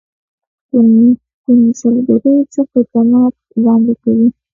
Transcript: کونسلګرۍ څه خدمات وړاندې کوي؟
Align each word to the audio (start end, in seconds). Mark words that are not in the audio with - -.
کونسلګرۍ 1.43 2.35
څه 2.53 2.61
خدمات 2.71 3.33
وړاندې 3.59 3.93
کوي؟ 4.01 4.27